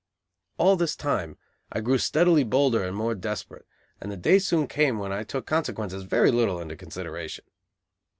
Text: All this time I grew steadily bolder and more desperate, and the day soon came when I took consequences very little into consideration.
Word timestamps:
All 0.57 0.77
this 0.77 0.95
time 0.95 1.37
I 1.71 1.79
grew 1.79 1.99
steadily 1.99 2.43
bolder 2.43 2.83
and 2.83 2.95
more 2.95 3.13
desperate, 3.13 3.67
and 4.01 4.11
the 4.11 4.17
day 4.17 4.39
soon 4.39 4.65
came 4.65 4.97
when 4.97 5.11
I 5.11 5.21
took 5.21 5.45
consequences 5.45 6.05
very 6.05 6.31
little 6.31 6.59
into 6.59 6.75
consideration. 6.75 7.45